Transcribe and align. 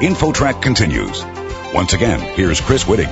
InfoTrack 0.00 0.62
continues. 0.62 1.22
Once 1.74 1.92
again, 1.92 2.20
here's 2.20 2.58
Chris 2.58 2.84
Whitting. 2.84 3.10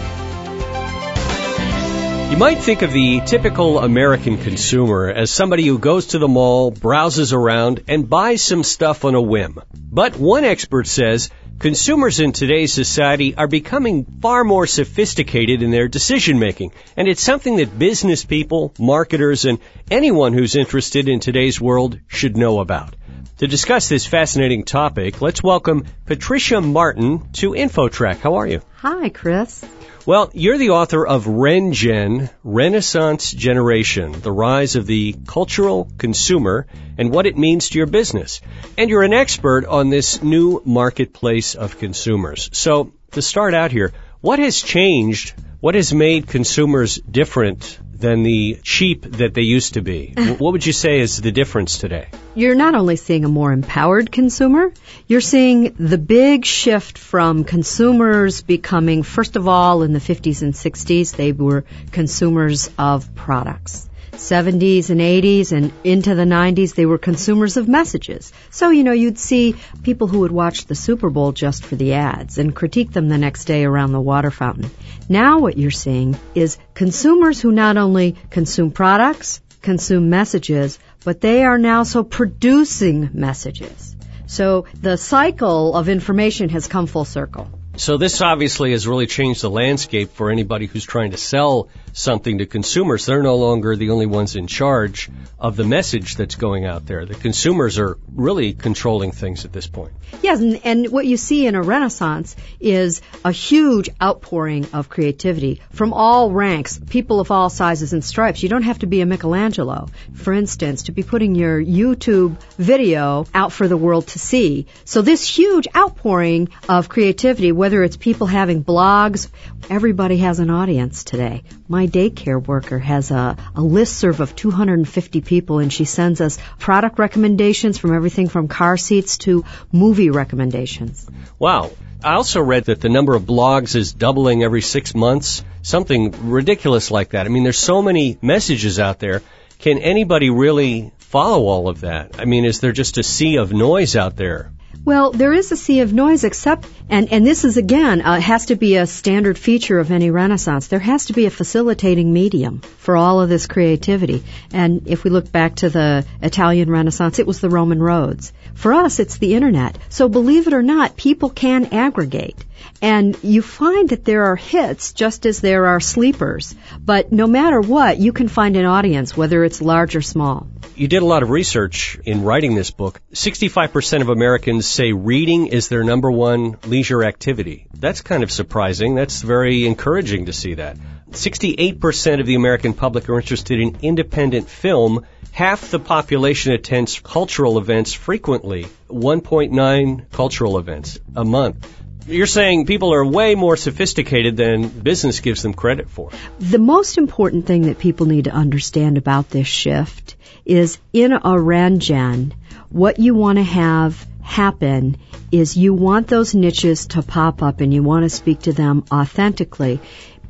You 2.30 2.38
might 2.38 2.60
think 2.60 2.80
of 2.80 2.94
the 2.94 3.20
typical 3.26 3.78
American 3.78 4.38
consumer 4.38 5.10
as 5.10 5.30
somebody 5.30 5.66
who 5.66 5.78
goes 5.78 6.06
to 6.08 6.18
the 6.18 6.28
mall, 6.28 6.70
browses 6.70 7.34
around, 7.34 7.84
and 7.88 8.08
buys 8.08 8.40
some 8.40 8.64
stuff 8.64 9.04
on 9.04 9.14
a 9.14 9.20
whim. 9.20 9.60
But 9.74 10.16
one 10.16 10.46
expert 10.46 10.86
says 10.86 11.28
consumers 11.58 12.20
in 12.20 12.32
today's 12.32 12.72
society 12.72 13.34
are 13.34 13.48
becoming 13.48 14.06
far 14.22 14.42
more 14.42 14.66
sophisticated 14.66 15.62
in 15.62 15.70
their 15.70 15.88
decision 15.88 16.38
making, 16.38 16.72
and 16.96 17.06
it's 17.06 17.20
something 17.20 17.56
that 17.56 17.78
business 17.78 18.24
people, 18.24 18.72
marketers, 18.78 19.44
and 19.44 19.58
anyone 19.90 20.32
who's 20.32 20.56
interested 20.56 21.06
in 21.06 21.20
today's 21.20 21.60
world 21.60 22.00
should 22.06 22.38
know 22.38 22.60
about. 22.60 22.96
To 23.36 23.46
discuss 23.46 23.88
this 23.88 24.04
fascinating 24.04 24.64
topic, 24.64 25.20
let's 25.20 25.42
welcome 25.42 25.84
Patricia 26.06 26.60
Martin 26.60 27.30
to 27.34 27.50
InfoTrack. 27.52 28.16
How 28.16 28.34
are 28.34 28.46
you? 28.46 28.62
Hi, 28.78 29.10
Chris. 29.10 29.64
Well, 30.06 30.30
you're 30.32 30.56
the 30.56 30.70
author 30.70 31.06
of 31.06 31.26
RenGen, 31.26 32.30
Renaissance 32.42 33.30
Generation, 33.30 34.12
the 34.12 34.32
rise 34.32 34.74
of 34.74 34.86
the 34.86 35.14
cultural 35.26 35.88
consumer 35.98 36.66
and 36.96 37.10
what 37.10 37.26
it 37.26 37.36
means 37.36 37.68
to 37.68 37.78
your 37.78 37.86
business. 37.86 38.40
And 38.78 38.88
you're 38.88 39.02
an 39.02 39.12
expert 39.12 39.66
on 39.66 39.90
this 39.90 40.22
new 40.22 40.62
marketplace 40.64 41.54
of 41.54 41.78
consumers. 41.78 42.48
So 42.54 42.92
to 43.12 43.20
start 43.20 43.52
out 43.54 43.70
here, 43.70 43.92
what 44.20 44.38
has 44.38 44.62
changed? 44.62 45.34
What 45.60 45.74
has 45.74 45.92
made 45.92 46.26
consumers 46.26 46.96
different 46.96 47.78
than 47.98 48.22
the 48.22 48.58
cheap 48.62 49.02
that 49.02 49.34
they 49.34 49.42
used 49.42 49.74
to 49.74 49.82
be. 49.82 50.14
Uh. 50.16 50.34
what 50.34 50.52
would 50.52 50.64
you 50.64 50.72
say 50.72 51.00
is 51.00 51.20
the 51.20 51.32
difference 51.32 51.78
today? 51.78 52.08
You're 52.34 52.54
not 52.54 52.74
only 52.74 52.96
seeing 52.96 53.24
a 53.24 53.28
more 53.28 53.52
empowered 53.52 54.12
consumer, 54.12 54.72
you're 55.06 55.20
seeing 55.20 55.74
the 55.78 55.98
big 55.98 56.44
shift 56.44 56.98
from 56.98 57.44
consumers 57.44 58.42
becoming, 58.42 59.02
first 59.02 59.36
of 59.36 59.48
all, 59.48 59.82
in 59.82 59.92
the 59.92 59.98
50s 59.98 60.42
and 60.42 60.54
60s, 60.54 61.16
they 61.16 61.32
were 61.32 61.64
consumers 61.90 62.70
of 62.78 63.14
products. 63.14 63.88
70s 64.18 64.90
and 64.90 65.00
80s 65.00 65.52
and 65.52 65.72
into 65.84 66.14
the 66.14 66.24
90s, 66.24 66.74
they 66.74 66.86
were 66.86 66.98
consumers 66.98 67.56
of 67.56 67.68
messages. 67.68 68.32
So, 68.50 68.70
you 68.70 68.84
know, 68.84 68.92
you'd 68.92 69.18
see 69.18 69.54
people 69.82 70.08
who 70.08 70.20
would 70.20 70.32
watch 70.32 70.66
the 70.66 70.74
Super 70.74 71.08
Bowl 71.08 71.32
just 71.32 71.64
for 71.64 71.76
the 71.76 71.94
ads 71.94 72.38
and 72.38 72.54
critique 72.54 72.92
them 72.92 73.08
the 73.08 73.16
next 73.16 73.44
day 73.44 73.64
around 73.64 73.92
the 73.92 74.00
water 74.00 74.30
fountain. 74.30 74.70
Now 75.08 75.38
what 75.38 75.56
you're 75.56 75.70
seeing 75.70 76.18
is 76.34 76.58
consumers 76.74 77.40
who 77.40 77.52
not 77.52 77.76
only 77.76 78.16
consume 78.30 78.70
products, 78.72 79.40
consume 79.62 80.10
messages, 80.10 80.78
but 81.04 81.20
they 81.20 81.44
are 81.44 81.58
now 81.58 81.84
so 81.84 82.02
producing 82.02 83.10
messages. 83.12 83.96
So 84.26 84.66
the 84.80 84.98
cycle 84.98 85.74
of 85.74 85.88
information 85.88 86.50
has 86.50 86.66
come 86.66 86.86
full 86.86 87.04
circle. 87.06 87.48
So 87.78 87.96
this 87.96 88.20
obviously 88.20 88.72
has 88.72 88.88
really 88.88 89.06
changed 89.06 89.40
the 89.40 89.50
landscape 89.50 90.10
for 90.12 90.30
anybody 90.30 90.66
who's 90.66 90.84
trying 90.84 91.12
to 91.12 91.16
sell 91.16 91.68
something 91.98 92.38
to 92.38 92.46
consumers. 92.46 93.06
They're 93.06 93.24
no 93.24 93.36
longer 93.36 93.74
the 93.74 93.90
only 93.90 94.06
ones 94.06 94.36
in 94.36 94.46
charge 94.46 95.10
of 95.36 95.56
the 95.56 95.64
message 95.64 96.14
that's 96.14 96.36
going 96.36 96.64
out 96.64 96.86
there. 96.86 97.04
The 97.04 97.14
consumers 97.14 97.78
are 97.78 97.98
really 98.14 98.52
controlling 98.52 99.10
things 99.10 99.44
at 99.44 99.52
this 99.52 99.66
point. 99.66 99.92
Yes, 100.22 100.40
and, 100.40 100.60
and 100.64 100.92
what 100.92 101.06
you 101.06 101.16
see 101.16 101.46
in 101.46 101.56
a 101.56 101.62
renaissance 101.62 102.36
is 102.60 103.02
a 103.24 103.32
huge 103.32 103.90
outpouring 104.00 104.66
of 104.72 104.88
creativity 104.88 105.60
from 105.72 105.92
all 105.92 106.30
ranks, 106.30 106.78
people 106.88 107.18
of 107.18 107.32
all 107.32 107.50
sizes 107.50 107.92
and 107.92 108.04
stripes. 108.04 108.44
You 108.44 108.48
don't 108.48 108.62
have 108.62 108.78
to 108.78 108.86
be 108.86 109.00
a 109.00 109.06
Michelangelo, 109.06 109.88
for 110.14 110.32
instance, 110.32 110.84
to 110.84 110.92
be 110.92 111.02
putting 111.02 111.34
your 111.34 111.60
YouTube 111.60 112.40
video 112.56 113.26
out 113.34 113.52
for 113.52 113.66
the 113.66 113.76
world 113.76 114.06
to 114.08 114.20
see. 114.20 114.66
So 114.84 115.02
this 115.02 115.26
huge 115.26 115.66
outpouring 115.76 116.50
of 116.68 116.88
creativity, 116.88 117.50
whether 117.50 117.82
it's 117.82 117.96
people 117.96 118.28
having 118.28 118.62
blogs, 118.62 119.28
everybody 119.68 120.18
has 120.18 120.38
an 120.38 120.50
audience 120.50 121.02
today. 121.02 121.42
My 121.68 121.87
daycare 121.88 122.44
worker 122.44 122.78
has 122.78 123.10
a, 123.10 123.36
a 123.54 123.62
list 123.62 123.96
serve 123.96 124.20
of 124.20 124.36
250 124.36 125.20
people 125.20 125.58
and 125.58 125.72
she 125.72 125.84
sends 125.84 126.20
us 126.20 126.38
product 126.58 126.98
recommendations 126.98 127.78
from 127.78 127.94
everything 127.94 128.28
from 128.28 128.48
car 128.48 128.76
seats 128.76 129.18
to 129.18 129.44
movie 129.72 130.10
recommendations. 130.10 131.06
Wow. 131.38 131.70
I 132.02 132.14
also 132.14 132.40
read 132.40 132.66
that 132.66 132.80
the 132.80 132.88
number 132.88 133.14
of 133.14 133.24
blogs 133.24 133.74
is 133.74 133.92
doubling 133.92 134.44
every 134.44 134.62
six 134.62 134.94
months, 134.94 135.42
something 135.62 136.30
ridiculous 136.30 136.92
like 136.92 137.10
that. 137.10 137.26
I 137.26 137.28
mean, 137.28 137.42
there's 137.42 137.58
so 137.58 137.82
many 137.82 138.18
messages 138.22 138.78
out 138.78 139.00
there. 139.00 139.22
Can 139.58 139.78
anybody 139.78 140.30
really 140.30 140.92
follow 140.98 141.46
all 141.46 141.68
of 141.68 141.80
that? 141.80 142.20
I 142.20 142.24
mean, 142.24 142.44
is 142.44 142.60
there 142.60 142.70
just 142.70 142.98
a 142.98 143.02
sea 143.02 143.38
of 143.38 143.52
noise 143.52 143.96
out 143.96 144.14
there? 144.14 144.52
Well, 144.88 145.10
there 145.10 145.34
is 145.34 145.52
a 145.52 145.56
sea 145.56 145.80
of 145.80 145.92
noise, 145.92 146.24
except, 146.24 146.66
and, 146.88 147.12
and 147.12 147.26
this 147.26 147.44
is 147.44 147.58
again, 147.58 148.00
uh, 148.00 148.18
has 148.18 148.46
to 148.46 148.56
be 148.56 148.76
a 148.76 148.86
standard 148.86 149.36
feature 149.36 149.78
of 149.78 149.90
any 149.90 150.10
Renaissance. 150.10 150.68
There 150.68 150.78
has 150.78 151.04
to 151.08 151.12
be 151.12 151.26
a 151.26 151.30
facilitating 151.30 152.10
medium 152.10 152.60
for 152.78 152.96
all 152.96 153.20
of 153.20 153.28
this 153.28 153.46
creativity. 153.46 154.24
And 154.50 154.88
if 154.88 155.04
we 155.04 155.10
look 155.10 155.30
back 155.30 155.56
to 155.56 155.68
the 155.68 156.06
Italian 156.22 156.70
Renaissance, 156.70 157.18
it 157.18 157.26
was 157.26 157.38
the 157.38 157.50
Roman 157.50 157.82
roads. 157.82 158.32
For 158.54 158.72
us, 158.72 158.98
it's 158.98 159.18
the 159.18 159.34
internet. 159.34 159.76
So 159.90 160.08
believe 160.08 160.46
it 160.46 160.54
or 160.54 160.62
not, 160.62 160.96
people 160.96 161.28
can 161.28 161.66
aggregate. 161.66 162.42
And 162.80 163.14
you 163.22 163.42
find 163.42 163.90
that 163.90 164.06
there 164.06 164.24
are 164.24 164.36
hits 164.36 164.94
just 164.94 165.26
as 165.26 165.42
there 165.42 165.66
are 165.66 165.80
sleepers. 165.80 166.54
But 166.82 167.12
no 167.12 167.26
matter 167.26 167.60
what, 167.60 167.98
you 167.98 168.14
can 168.14 168.28
find 168.28 168.56
an 168.56 168.64
audience, 168.64 169.14
whether 169.14 169.44
it's 169.44 169.60
large 169.60 169.96
or 169.96 170.00
small. 170.00 170.46
You 170.78 170.86
did 170.86 171.02
a 171.02 171.06
lot 171.06 171.24
of 171.24 171.30
research 171.30 171.98
in 172.04 172.22
writing 172.22 172.54
this 172.54 172.70
book. 172.70 173.00
65% 173.12 174.00
of 174.00 174.10
Americans 174.10 174.64
say 174.64 174.92
reading 174.92 175.48
is 175.48 175.66
their 175.66 175.82
number 175.82 176.08
one 176.08 176.56
leisure 176.64 177.02
activity. 177.02 177.66
That's 177.74 178.00
kind 178.00 178.22
of 178.22 178.30
surprising. 178.30 178.94
That's 178.94 179.20
very 179.20 179.66
encouraging 179.66 180.26
to 180.26 180.32
see 180.32 180.54
that. 180.54 180.76
68% 181.10 182.20
of 182.20 182.26
the 182.26 182.36
American 182.36 182.74
public 182.74 183.08
are 183.08 183.18
interested 183.18 183.58
in 183.58 183.78
independent 183.82 184.48
film. 184.48 185.04
Half 185.32 185.72
the 185.72 185.80
population 185.80 186.52
attends 186.52 187.00
cultural 187.00 187.58
events 187.58 187.92
frequently. 187.92 188.68
1.9 188.88 190.10
cultural 190.12 190.58
events 190.58 191.00
a 191.16 191.24
month. 191.24 191.66
You're 192.08 192.26
saying 192.26 192.64
people 192.64 192.94
are 192.94 193.04
way 193.04 193.34
more 193.34 193.54
sophisticated 193.54 194.34
than 194.34 194.66
business 194.68 195.20
gives 195.20 195.42
them 195.42 195.52
credit 195.52 195.90
for. 195.90 196.10
The 196.40 196.58
most 196.58 196.96
important 196.96 197.44
thing 197.44 197.62
that 197.66 197.78
people 197.78 198.06
need 198.06 198.24
to 198.24 198.30
understand 198.30 198.96
about 198.96 199.28
this 199.28 199.46
shift 199.46 200.16
is 200.46 200.78
in 200.94 201.12
a 201.12 201.20
RenGen, 201.20 202.32
what 202.70 202.98
you 202.98 203.14
want 203.14 203.36
to 203.36 203.44
have 203.44 204.06
happen 204.22 204.96
is 205.30 205.54
you 205.54 205.74
want 205.74 206.06
those 206.06 206.34
niches 206.34 206.86
to 206.86 207.02
pop 207.02 207.42
up 207.42 207.60
and 207.60 207.74
you 207.74 207.82
want 207.82 208.04
to 208.04 208.08
speak 208.08 208.40
to 208.40 208.54
them 208.54 208.84
authentically 208.90 209.78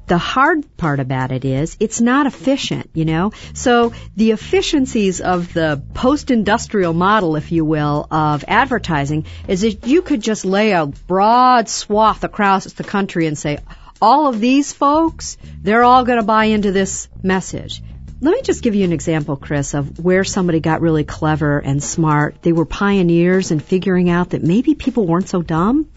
the 0.09 0.19
hard 0.19 0.77
part 0.77 1.01
about 1.01 1.33
it 1.33 1.45
is 1.45 1.77
it's 1.79 2.01
not 2.01 2.27
efficient, 2.27 2.91
you 2.95 3.05
know? 3.05 3.33
So 3.55 3.93
the 4.17 4.33
efficiencies 4.33 5.21
of 5.21 5.53
the 5.53 5.83
post-industrial 5.95 6.95
model, 6.95 7.37
if 7.37 7.53
you 7.53 7.65
will, 7.65 8.07
of 8.11 8.45
advertising 8.49 9.27
is 9.47 9.61
that 9.61 9.87
you 9.87 10.03
could 10.03 10.21
just 10.21 10.45
lay 10.45 10.73
a 10.73 10.87
broad 10.87 11.69
swath 11.69 12.25
across 12.25 12.65
the 12.73 12.85
country 12.85 13.27
and 13.27 13.39
say, 13.39 13.59
all 14.01 14.29
of 14.29 14.41
these 14.41 14.73
folks, 14.73 15.37
they're 15.61 15.85
all 15.85 16.05
going 16.05 16.19
to 16.19 16.25
buy 16.25 16.47
into 16.47 16.73
this 16.73 17.09
message. 17.23 17.83
Let 18.21 18.33
me 18.33 18.43
just 18.43 18.63
give 18.63 18.75
you 18.75 18.85
an 18.85 18.93
example, 18.93 19.37
Chris, 19.37 19.75
of 19.75 20.03
where 20.03 20.25
somebody 20.25 20.59
got 20.59 20.81
really 20.81 21.05
clever 21.05 21.59
and 21.59 21.83
smart. 21.83 22.43
They 22.43 22.53
were 22.53 22.65
pioneers 22.65 23.51
in 23.51 23.61
figuring 23.61 24.11
out 24.11 24.31
that 24.31 24.43
maybe 24.43 24.75
people 24.75 25.07
weren't 25.07 25.29
so 25.29 25.43
dumb. 25.43 25.89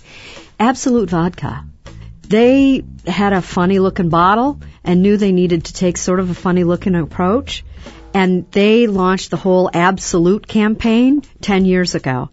Absolut 0.59 1.09
vodka 1.09 1.65
they 2.31 2.83
had 3.05 3.33
a 3.33 3.41
funny 3.41 3.79
looking 3.79 4.09
bottle 4.09 4.59
and 4.83 5.01
knew 5.01 5.17
they 5.17 5.31
needed 5.31 5.65
to 5.65 5.73
take 5.73 5.97
sort 5.97 6.19
of 6.19 6.29
a 6.29 6.33
funny 6.33 6.63
looking 6.63 6.95
approach. 6.95 7.63
And 8.13 8.49
they 8.51 8.87
launched 8.87 9.31
the 9.31 9.37
whole 9.37 9.69
Absolut 9.73 10.47
campaign 10.47 11.21
10 11.41 11.65
years 11.65 11.95
ago. 11.95 12.29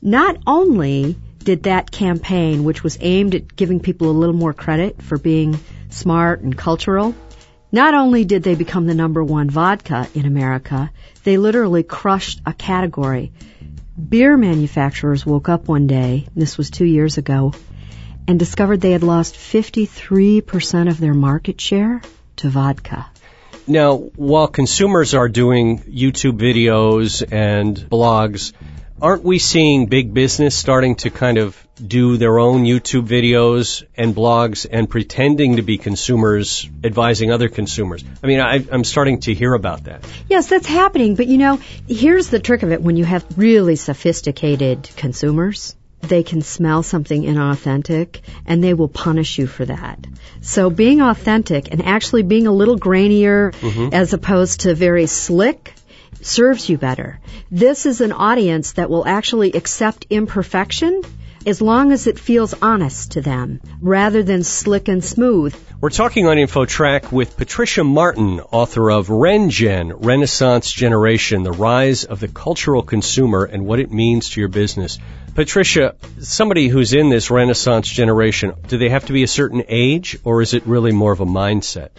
Not 0.00 0.36
only 0.46 1.16
did 1.38 1.64
that 1.64 1.90
campaign, 1.90 2.64
which 2.64 2.82
was 2.82 2.98
aimed 3.00 3.34
at 3.34 3.56
giving 3.56 3.80
people 3.80 4.10
a 4.10 4.12
little 4.12 4.34
more 4.34 4.52
credit 4.52 5.02
for 5.02 5.18
being 5.18 5.58
smart 5.88 6.40
and 6.40 6.56
cultural, 6.56 7.14
not 7.72 7.94
only 7.94 8.24
did 8.24 8.42
they 8.42 8.54
become 8.54 8.86
the 8.86 8.94
number 8.94 9.22
one 9.22 9.50
vodka 9.50 10.08
in 10.14 10.26
America, 10.26 10.90
they 11.24 11.36
literally 11.36 11.82
crushed 11.82 12.40
a 12.46 12.52
category. 12.52 13.32
Beer 14.08 14.36
manufacturers 14.36 15.26
woke 15.26 15.48
up 15.48 15.68
one 15.68 15.86
day, 15.86 16.26
this 16.34 16.56
was 16.56 16.70
two 16.70 16.86
years 16.86 17.18
ago, 17.18 17.52
and 18.28 18.38
discovered 18.38 18.80
they 18.82 18.92
had 18.92 19.02
lost 19.02 19.34
53% 19.34 20.88
of 20.88 21.00
their 21.00 21.14
market 21.14 21.60
share 21.60 22.02
to 22.36 22.50
vodka. 22.50 23.10
Now, 23.66 23.96
while 23.96 24.48
consumers 24.48 25.14
are 25.14 25.28
doing 25.28 25.78
YouTube 25.80 26.38
videos 26.38 27.26
and 27.32 27.76
blogs, 27.76 28.52
aren't 29.00 29.24
we 29.24 29.38
seeing 29.38 29.86
big 29.86 30.12
business 30.12 30.54
starting 30.54 30.96
to 30.96 31.10
kind 31.10 31.38
of 31.38 31.56
do 31.86 32.16
their 32.16 32.38
own 32.38 32.64
YouTube 32.64 33.06
videos 33.06 33.84
and 33.96 34.14
blogs 34.14 34.66
and 34.70 34.90
pretending 34.90 35.56
to 35.56 35.62
be 35.62 35.78
consumers 35.78 36.68
advising 36.84 37.30
other 37.30 37.48
consumers? 37.48 38.04
I 38.22 38.26
mean, 38.26 38.40
I, 38.40 38.56
am 38.56 38.84
starting 38.84 39.20
to 39.20 39.34
hear 39.34 39.54
about 39.54 39.84
that. 39.84 40.04
Yes, 40.28 40.48
that's 40.48 40.66
happening. 40.66 41.14
But 41.14 41.28
you 41.28 41.38
know, 41.38 41.60
here's 41.86 42.28
the 42.28 42.40
trick 42.40 42.62
of 42.62 42.72
it 42.72 42.82
when 42.82 42.96
you 42.96 43.04
have 43.04 43.24
really 43.38 43.76
sophisticated 43.76 44.90
consumers 44.96 45.76
they 46.00 46.22
can 46.22 46.42
smell 46.42 46.82
something 46.82 47.22
inauthentic 47.22 48.20
and 48.46 48.62
they 48.62 48.74
will 48.74 48.88
punish 48.88 49.38
you 49.38 49.46
for 49.46 49.64
that. 49.64 50.06
So 50.40 50.70
being 50.70 51.00
authentic 51.00 51.72
and 51.72 51.84
actually 51.84 52.22
being 52.22 52.46
a 52.46 52.52
little 52.52 52.78
grainier 52.78 53.52
mm-hmm. 53.52 53.92
as 53.92 54.12
opposed 54.12 54.60
to 54.60 54.74
very 54.74 55.06
slick 55.06 55.74
serves 56.20 56.68
you 56.68 56.78
better. 56.78 57.20
This 57.50 57.86
is 57.86 58.00
an 58.00 58.12
audience 58.12 58.72
that 58.72 58.90
will 58.90 59.06
actually 59.06 59.52
accept 59.52 60.06
imperfection 60.10 61.02
as 61.46 61.62
long 61.62 61.92
as 61.92 62.06
it 62.06 62.18
feels 62.18 62.54
honest 62.60 63.12
to 63.12 63.20
them 63.20 63.60
rather 63.80 64.22
than 64.22 64.44
slick 64.44 64.88
and 64.88 65.02
smooth. 65.02 65.54
We're 65.80 65.90
talking 65.90 66.26
on 66.26 66.36
InfoTrack 66.36 67.12
with 67.12 67.36
Patricia 67.36 67.84
Martin, 67.84 68.40
author 68.40 68.90
of 68.90 69.06
RenGen, 69.06 69.92
Renaissance 70.04 70.72
Generation, 70.72 71.44
The 71.44 71.52
Rise 71.52 72.04
of 72.04 72.18
the 72.18 72.28
Cultural 72.28 72.82
Consumer 72.82 73.44
and 73.44 73.64
What 73.64 73.78
It 73.78 73.92
Means 73.92 74.30
to 74.30 74.40
Your 74.40 74.48
Business. 74.48 74.98
Patricia, 75.38 75.94
somebody 76.18 76.66
who's 76.66 76.92
in 76.92 77.10
this 77.10 77.30
Renaissance 77.30 77.86
generation, 77.86 78.54
do 78.66 78.76
they 78.76 78.88
have 78.88 79.04
to 79.04 79.12
be 79.12 79.22
a 79.22 79.28
certain 79.28 79.62
age 79.68 80.18
or 80.24 80.42
is 80.42 80.52
it 80.52 80.66
really 80.66 80.90
more 80.90 81.12
of 81.12 81.20
a 81.20 81.26
mindset? 81.26 81.90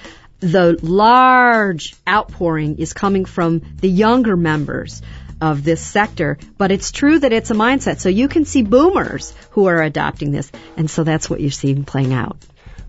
The 0.41 0.77
large 0.81 1.95
outpouring 2.06 2.80
is 2.80 2.91
coming 2.91 3.24
from 3.24 3.62
the 3.80 3.88
younger 3.88 4.36
members 4.36 5.01
of 5.39 5.63
this 5.63 5.80
sector, 5.80 6.38
but 6.57 6.74
it's 6.74 6.91
true 6.91 7.18
that 7.18 7.31
it's 7.31 7.50
a 7.50 7.53
mindset. 7.53 8.01
So 8.01 8.09
you 8.09 8.27
can 8.27 8.44
see 8.44 8.62
boomers 8.62 9.33
who 9.51 9.68
are 9.68 9.81
adopting 9.81 10.33
this, 10.33 10.51
and 10.75 10.91
so 10.91 11.06
that's 11.06 11.30
what 11.30 11.39
you're 11.39 11.50
seeing 11.50 11.86
playing 11.86 12.12
out. 12.12 12.36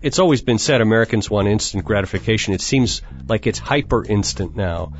It's 0.01 0.19
always 0.19 0.41
been 0.41 0.57
said 0.57 0.81
Americans 0.81 1.29
want 1.29 1.47
instant 1.47 1.85
gratification. 1.85 2.53
It 2.53 2.59
seems 2.59 3.01
like 3.25 3.47
it's 3.47 3.59
hyper 3.59 4.03
instant 4.03 4.53
now. 4.53 4.91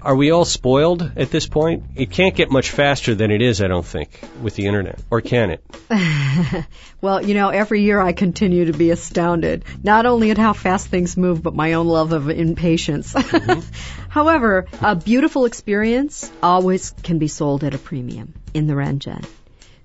Are 0.00 0.14
we 0.14 0.30
all 0.30 0.44
spoiled 0.44 1.10
at 1.16 1.30
this 1.32 1.46
point? 1.48 1.82
It 1.96 2.10
can't 2.10 2.34
get 2.34 2.52
much 2.52 2.70
faster 2.70 3.16
than 3.16 3.32
it 3.32 3.42
is, 3.42 3.60
I 3.60 3.66
don't 3.66 3.84
think, 3.84 4.20
with 4.40 4.54
the 4.54 4.66
internet. 4.66 5.00
Or 5.10 5.20
can 5.20 5.50
it? 5.50 5.64
well, 7.00 7.24
you 7.24 7.34
know, 7.34 7.48
every 7.48 7.82
year 7.82 8.00
I 8.00 8.12
continue 8.12 8.66
to 8.66 8.72
be 8.72 8.90
astounded, 8.90 9.64
not 9.82 10.06
only 10.06 10.30
at 10.30 10.38
how 10.38 10.52
fast 10.52 10.86
things 10.86 11.16
move, 11.16 11.42
but 11.42 11.54
my 11.54 11.72
own 11.72 11.88
love 11.88 12.12
of 12.12 12.30
impatience. 12.30 13.12
Mm-hmm. 13.12 13.60
However, 14.08 14.66
a 14.80 14.94
beautiful 14.94 15.46
experience 15.46 16.30
always 16.42 16.94
can 17.02 17.18
be 17.18 17.28
sold 17.28 17.64
at 17.64 17.74
a 17.74 17.78
premium 17.78 18.34
in 18.54 18.68
the 18.68 18.74
RenGen. 18.74 19.24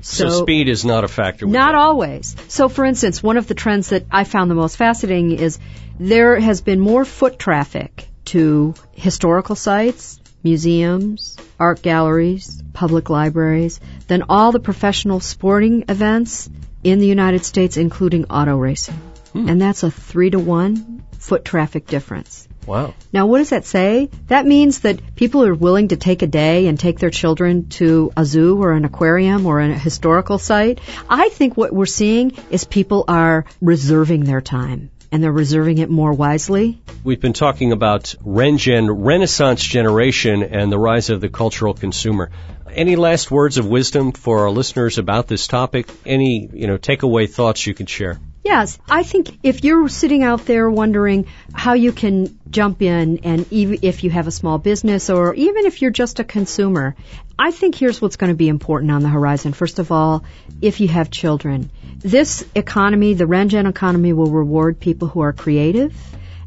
So, 0.01 0.29
so, 0.29 0.41
speed 0.41 0.69
is 0.69 0.85
not 0.85 1.03
a 1.03 1.07
factor. 1.07 1.47
Not 1.47 1.71
that. 1.71 1.75
always. 1.75 2.35
So, 2.49 2.69
for 2.69 2.85
instance, 2.85 3.23
one 3.23 3.37
of 3.37 3.47
the 3.47 3.55
trends 3.55 3.89
that 3.89 4.05
I 4.11 4.25
found 4.25 4.51
the 4.51 4.55
most 4.55 4.77
fascinating 4.77 5.31
is 5.31 5.57
there 5.99 6.39
has 6.39 6.61
been 6.61 6.79
more 6.79 7.03
foot 7.03 7.39
traffic 7.39 8.09
to 8.33 8.73
historical 8.93 9.55
sites, 9.55 10.19
museums, 10.43 11.37
art 11.59 11.83
galleries, 11.83 12.63
public 12.73 13.11
libraries 13.11 13.79
than 14.07 14.23
all 14.27 14.51
the 14.51 14.59
professional 14.59 15.19
sporting 15.19 15.85
events 15.87 16.49
in 16.83 16.97
the 16.97 17.05
United 17.05 17.45
States, 17.45 17.77
including 17.77 18.25
auto 18.25 18.57
racing. 18.57 18.99
Hmm. 19.33 19.49
And 19.49 19.61
that's 19.61 19.83
a 19.83 19.91
three 19.91 20.31
to 20.31 20.39
one 20.39 21.03
foot 21.19 21.45
traffic 21.45 21.85
difference. 21.85 22.47
Wow. 22.65 22.95
Now, 23.11 23.27
what 23.27 23.37
does 23.37 23.51
that 23.51 23.65
say? 23.65 24.09
That 24.27 24.47
means 24.47 24.79
that 24.79 25.15
people 25.15 25.43
are 25.43 25.53
willing 25.53 25.89
to 25.89 25.97
take 25.97 26.23
a 26.23 26.27
day 26.27 26.65
and 26.67 26.79
take 26.79 26.97
their 26.97 27.11
children 27.11 27.69
to 27.69 28.11
a 28.17 28.25
zoo 28.25 28.63
or 28.63 28.71
an 28.71 28.85
aquarium 28.85 29.45
or 29.45 29.59
a 29.59 29.77
historical 29.77 30.39
site. 30.39 30.79
I 31.07 31.29
think 31.29 31.55
what 31.55 31.71
we're 31.71 31.85
seeing 31.85 32.31
is 32.49 32.63
people 32.63 33.05
are 33.07 33.45
reserving 33.61 34.23
their 34.23 34.41
time 34.41 34.89
and 35.13 35.23
they're 35.23 35.31
reserving 35.31 35.77
it 35.77 35.91
more 35.91 36.11
wisely. 36.11 36.81
We've 37.03 37.21
been 37.21 37.33
talking 37.33 37.71
about 37.71 38.15
RenGen, 38.25 38.87
Renaissance 38.91 39.63
Generation, 39.63 40.41
and 40.41 40.71
the 40.71 40.79
rise 40.79 41.11
of 41.11 41.21
the 41.21 41.29
cultural 41.29 41.75
consumer. 41.75 42.31
Any 42.71 42.95
last 42.95 43.29
words 43.29 43.59
of 43.59 43.67
wisdom 43.67 44.11
for 44.13 44.39
our 44.39 44.49
listeners 44.49 44.97
about 44.97 45.27
this 45.27 45.45
topic? 45.45 45.87
Any, 46.03 46.49
you 46.51 46.65
know, 46.65 46.79
takeaway 46.79 47.29
thoughts 47.29 47.67
you 47.67 47.75
can 47.75 47.85
share? 47.85 48.19
Yes, 48.43 48.77
I 48.89 49.03
think 49.03 49.39
if 49.41 49.63
you're 49.63 49.87
sitting 49.87 50.21
out 50.21 50.45
there 50.45 50.69
wondering 50.69 51.27
how 51.53 51.73
you 51.73 51.93
can 51.93 52.37
jump 52.49 52.81
in 52.81 53.19
and 53.23 53.45
even 53.51 53.79
if 53.83 54.03
you 54.03 54.09
have 54.09 54.27
a 54.27 54.31
small 54.31 54.57
business 54.57 55.09
or 55.09 55.33
even 55.33 55.65
if 55.65 55.81
you're 55.81 55.91
just 55.91 56.19
a 56.19 56.25
consumer, 56.25 56.95
I 57.39 57.51
think 57.51 57.75
here's 57.75 58.01
what's 58.01 58.17
going 58.17 58.31
to 58.31 58.35
be 58.35 58.49
important 58.49 58.91
on 58.91 59.01
the 59.01 59.07
horizon. 59.07 59.53
First 59.53 59.79
of 59.79 59.93
all, 59.93 60.25
if 60.61 60.81
you 60.81 60.89
have 60.89 61.09
children, 61.09 61.71
this 61.99 62.45
economy, 62.53 63.13
the 63.13 63.23
RenGen 63.23 63.67
economy 63.67 64.11
will 64.11 64.29
reward 64.29 64.77
people 64.77 65.07
who 65.07 65.21
are 65.21 65.31
creative 65.31 65.95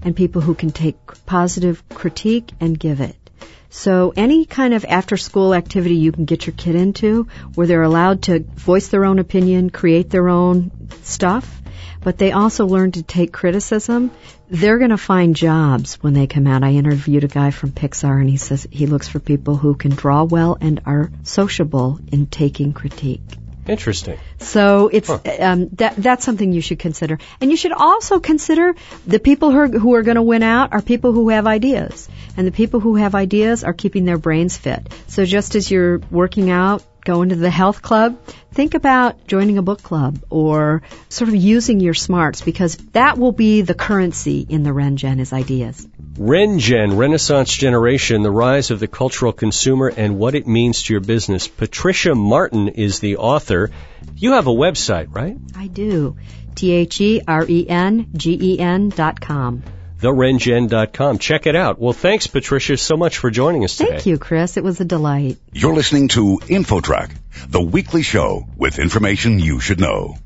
and 0.02 0.14
people 0.14 0.42
who 0.42 0.54
can 0.54 0.72
take 0.72 0.96
positive 1.24 1.82
critique 1.88 2.52
and 2.60 2.78
give 2.78 3.00
it. 3.00 3.16
So 3.70 4.12
any 4.14 4.44
kind 4.44 4.74
of 4.74 4.84
after 4.84 5.16
school 5.16 5.54
activity 5.54 5.96
you 5.96 6.12
can 6.12 6.26
get 6.26 6.46
your 6.46 6.54
kid 6.54 6.74
into 6.74 7.24
where 7.54 7.66
they're 7.66 7.82
allowed 7.82 8.22
to 8.24 8.40
voice 8.40 8.88
their 8.88 9.06
own 9.06 9.18
opinion, 9.18 9.70
create 9.70 10.10
their 10.10 10.28
own 10.28 10.70
stuff, 11.02 11.55
but 12.02 12.18
they 12.18 12.32
also 12.32 12.66
learn 12.66 12.92
to 12.92 13.02
take 13.02 13.32
criticism. 13.32 14.10
They're 14.48 14.78
going 14.78 14.90
to 14.90 14.96
find 14.96 15.34
jobs 15.34 15.94
when 16.02 16.14
they 16.14 16.26
come 16.26 16.46
out. 16.46 16.64
I 16.64 16.72
interviewed 16.72 17.24
a 17.24 17.28
guy 17.28 17.50
from 17.50 17.72
Pixar 17.72 18.20
and 18.20 18.28
he 18.28 18.36
says 18.36 18.66
he 18.70 18.86
looks 18.86 19.08
for 19.08 19.18
people 19.18 19.56
who 19.56 19.74
can 19.74 19.92
draw 19.92 20.24
well 20.24 20.56
and 20.60 20.80
are 20.86 21.10
sociable 21.22 21.98
in 22.12 22.26
taking 22.26 22.72
critique. 22.72 23.22
Interesting. 23.68 24.18
So 24.38 24.88
it's 24.92 25.08
huh. 25.08 25.20
um, 25.40 25.68
that 25.70 25.96
that's 25.96 26.24
something 26.24 26.52
you 26.52 26.60
should 26.60 26.78
consider, 26.78 27.18
and 27.40 27.50
you 27.50 27.56
should 27.56 27.72
also 27.72 28.20
consider 28.20 28.74
the 29.06 29.18
people 29.18 29.50
who 29.50 29.58
are, 29.58 29.66
who 29.66 29.94
are 29.94 30.02
going 30.02 30.16
to 30.16 30.22
win 30.22 30.42
out 30.42 30.72
are 30.72 30.82
people 30.82 31.12
who 31.12 31.30
have 31.30 31.46
ideas, 31.46 32.08
and 32.36 32.46
the 32.46 32.52
people 32.52 32.80
who 32.80 32.96
have 32.96 33.14
ideas 33.14 33.64
are 33.64 33.72
keeping 33.72 34.04
their 34.04 34.18
brains 34.18 34.56
fit. 34.56 34.88
So 35.08 35.24
just 35.24 35.56
as 35.56 35.70
you're 35.70 35.98
working 36.10 36.50
out 36.50 36.84
going 37.06 37.30
to 37.30 37.36
the 37.36 37.48
health 37.48 37.80
club, 37.80 38.18
think 38.52 38.74
about 38.74 39.26
joining 39.26 39.56
a 39.56 39.62
book 39.62 39.82
club 39.82 40.22
or 40.28 40.82
sort 41.08 41.28
of 41.28 41.36
using 41.36 41.80
your 41.80 41.94
smarts 41.94 42.42
because 42.42 42.76
that 42.92 43.16
will 43.16 43.32
be 43.32 43.62
the 43.62 43.72
currency 43.72 44.44
in 44.46 44.62
the 44.62 44.70
RenGen 44.70 45.20
is 45.20 45.32
ideas. 45.32 45.88
RenGen, 46.18 46.98
Renaissance 46.98 47.56
Generation, 47.56 48.22
the 48.22 48.30
rise 48.30 48.70
of 48.70 48.80
the 48.80 48.88
cultural 48.88 49.32
consumer 49.32 49.88
and 49.88 50.18
what 50.18 50.34
it 50.34 50.46
means 50.46 50.82
to 50.82 50.92
your 50.92 51.00
business. 51.00 51.48
Patricia 51.48 52.14
Martin 52.14 52.68
is 52.68 53.00
the 53.00 53.16
author. 53.16 53.70
You 54.14 54.32
have 54.32 54.46
a 54.46 54.50
website, 54.50 55.14
right? 55.14 55.38
I 55.54 55.68
do. 55.68 56.16
T-H-E-R-E-N-G-E-N 56.56 57.28
dot 58.88 59.20
com 59.20 59.62
therengen.com. 60.00 61.18
Check 61.18 61.46
it 61.46 61.56
out. 61.56 61.78
Well, 61.78 61.92
thanks, 61.92 62.26
Patricia, 62.26 62.76
so 62.76 62.96
much 62.96 63.18
for 63.18 63.30
joining 63.30 63.64
us 63.64 63.76
today. 63.76 63.90
Thank 63.90 64.06
you, 64.06 64.18
Chris. 64.18 64.56
It 64.56 64.64
was 64.64 64.80
a 64.80 64.84
delight. 64.84 65.38
You're 65.52 65.74
listening 65.74 66.08
to 66.08 66.38
InfoTrack, 66.42 67.12
the 67.48 67.62
weekly 67.62 68.02
show 68.02 68.46
with 68.56 68.78
information 68.78 69.38
you 69.38 69.60
should 69.60 69.80
know. 69.80 70.16